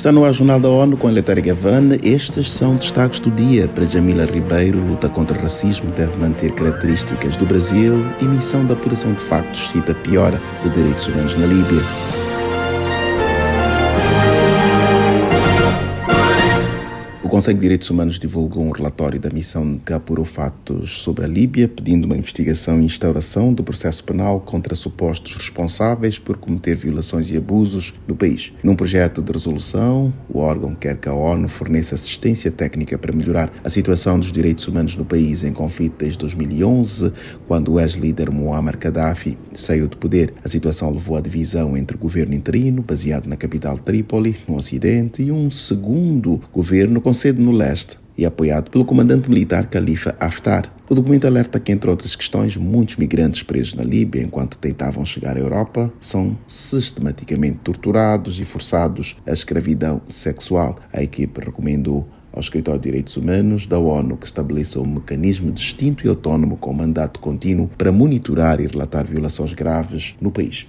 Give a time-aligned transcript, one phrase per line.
[0.00, 2.00] Está no ar Jornal da ONU com a Letária Gavane.
[2.02, 3.68] Estes são destaques do dia.
[3.68, 8.72] Para Jamila Ribeiro, luta contra o racismo deve manter características do Brasil e missão de
[8.72, 12.29] apuração de factos cita piora de direitos humanos na Líbia.
[17.40, 21.66] Conselho de Direitos Humanos divulgou um relatório da missão que apurou fatos sobre a Líbia,
[21.66, 27.38] pedindo uma investigação e instauração do processo penal contra supostos responsáveis por cometer violações e
[27.38, 28.52] abusos no país.
[28.62, 33.50] Num projeto de resolução, o órgão quer que a ONU forneça assistência técnica para melhorar
[33.64, 37.10] a situação dos direitos humanos no país em conflito desde 2011,
[37.48, 40.34] quando o ex-líder Muammar Gaddafi saiu do poder.
[40.44, 45.22] A situação levou à divisão entre o governo interino, baseado na capital Trípoli, no Ocidente,
[45.22, 50.64] e um segundo governo com sede no leste e apoiado pelo comandante militar Khalifa Haftar.
[50.88, 55.36] O documento alerta que, entre outras questões, muitos migrantes presos na Líbia enquanto tentavam chegar
[55.36, 60.76] à Europa são sistematicamente torturados e forçados à escravidão sexual.
[60.92, 66.04] A equipe recomendou ao Escritório de Direitos Humanos da ONU que estabeleça um mecanismo distinto
[66.04, 70.66] e autónomo com mandato contínuo para monitorar e relatar violações graves no país.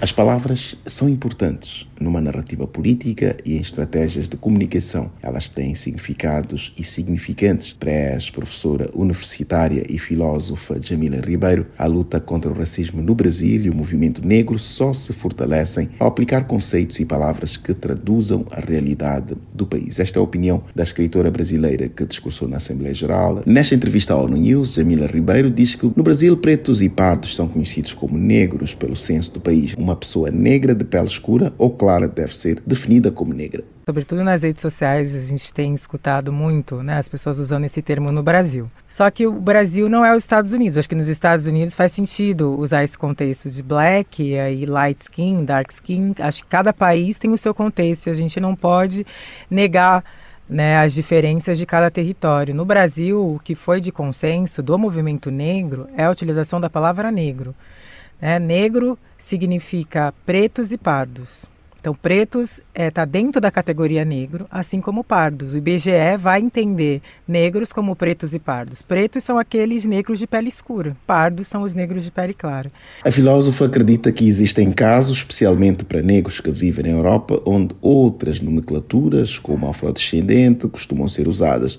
[0.00, 5.10] As palavras são importantes numa narrativa política e em estratégias de comunicação.
[5.22, 7.72] Elas têm significados e significantes.
[7.72, 13.62] Para a professora universitária e filósofa Jamila Ribeiro, a luta contra o racismo no Brasil
[13.62, 18.60] e o movimento negro só se fortalecem ao aplicar conceitos e palavras que traduzam a
[18.60, 20.00] realidade do país.
[20.00, 23.42] Esta é a opinião da escritora brasileira que discursou na Assembleia Geral.
[23.46, 27.48] Nesta entrevista à ONU News, Jamila Ribeiro diz que no Brasil pretos e pardos são
[27.48, 29.74] conhecidos como negros pelo censo do país.
[29.74, 33.64] Uma uma pessoa negra de pele escura ou clara deve ser definida como negra.
[33.86, 38.10] Sobretudo nas redes sociais, a gente tem escutado muito né, as pessoas usando esse termo
[38.10, 38.66] no Brasil.
[38.88, 40.78] Só que o Brasil não é os Estados Unidos.
[40.78, 45.00] Acho que nos Estados Unidos faz sentido usar esse contexto de black e aí light
[45.02, 46.14] skin, dark skin.
[46.18, 49.06] Acho que cada país tem o seu contexto e a gente não pode
[49.50, 50.02] negar
[50.48, 52.54] né, as diferenças de cada território.
[52.54, 57.10] No Brasil, o que foi de consenso do movimento negro é a utilização da palavra
[57.10, 57.54] negro.
[58.24, 58.38] Né?
[58.38, 61.44] Negro significa pretos e pardos.
[61.78, 65.52] Então, pretos está é, tá dentro da categoria negro, assim como pardos.
[65.52, 68.80] O IBGE vai entender negros como pretos e pardos.
[68.80, 72.72] Pretos são aqueles negros de pele escura, pardos são os negros de pele clara.
[73.04, 78.40] A filósofa acredita que existem casos, especialmente para negros que vivem na Europa, onde outras
[78.40, 81.78] nomenclaturas, como afrodescendente, costumam ser usadas.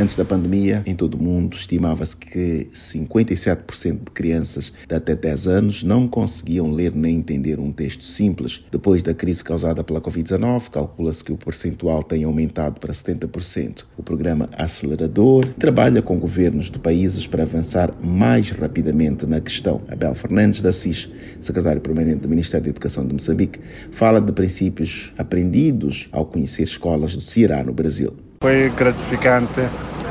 [0.00, 5.48] Antes da pandemia, em todo o mundo, estimava-se que 57% de crianças de até 10
[5.48, 8.64] anos não conseguiam ler nem entender um texto simples.
[8.70, 13.86] Depois da crise causada pela Covid-19, calcula-se que o percentual tem aumentado para 70%.
[13.96, 19.82] O programa Acelerador trabalha com governos de países para avançar mais rapidamente na questão.
[19.90, 21.08] Abel Fernandes da CIS,
[21.40, 23.58] secretário permanente do Ministério da Educação de Moçambique,
[23.90, 28.27] fala de princípios aprendidos ao conhecer escolas do Ceará, no Brasil.
[28.40, 29.60] Foi gratificante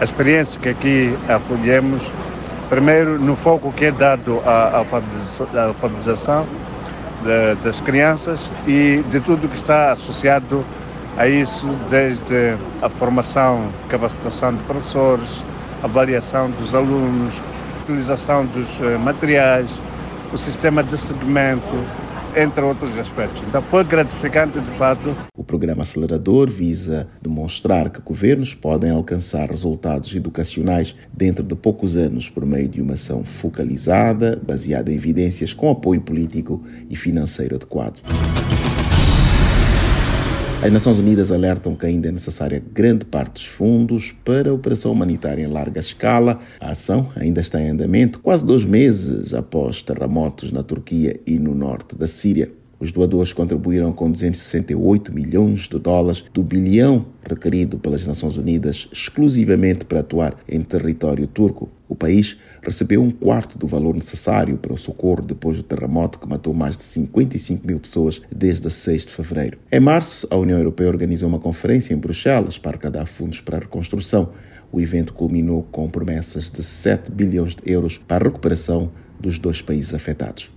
[0.02, 2.04] a experiência que aqui acolhemos,
[2.68, 6.46] primeiro no foco que é dado à alfabetização
[7.64, 10.66] das crianças e de tudo que está associado
[11.18, 15.42] a isso, desde a formação, capacitação de professores,
[15.82, 17.34] avaliação dos alunos,
[17.84, 19.82] utilização dos eh, materiais,
[20.34, 21.82] o sistema de segmento,
[22.36, 23.42] entre outros aspectos.
[23.48, 25.16] Então foi gratificante de fato.
[25.48, 32.46] Programa acelerador visa demonstrar que governos podem alcançar resultados educacionais dentro de poucos anos por
[32.46, 38.02] meio de uma ação focalizada, baseada em evidências com apoio político e financeiro adequado.
[40.62, 44.92] As Nações Unidas alertam que ainda é necessária grande parte dos fundos para a operação
[44.92, 46.40] humanitária em larga escala.
[46.60, 51.56] A ação ainda está em andamento, quase dois meses após terremotos na Turquia e no
[51.56, 52.52] norte da Síria.
[52.80, 59.86] Os doadores contribuíram com 268 milhões de dólares do bilhão requerido pelas Nações Unidas exclusivamente
[59.86, 61.70] para atuar em território turco.
[61.90, 66.28] O país recebeu um quarto do valor necessário para o socorro depois do terremoto que
[66.28, 69.58] matou mais de 55 mil pessoas desde 6 de fevereiro.
[69.72, 73.62] Em março, a União Europeia organizou uma conferência em Bruxelas para arrecadar fundos para a
[73.62, 74.30] reconstrução.
[74.72, 79.62] O evento culminou com promessas de 7 bilhões de euros para a recuperação dos dois
[79.62, 80.52] países afetados.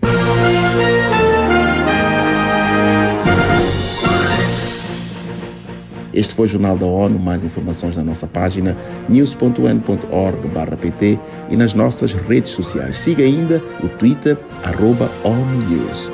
[6.12, 7.16] Este foi o Jornal da ONU.
[7.18, 8.76] Mais informações na nossa página
[9.08, 11.18] news.un.org/pt
[11.50, 12.98] e nas nossas redes sociais.
[12.98, 16.12] Siga ainda o Twitter, arroba ONU News.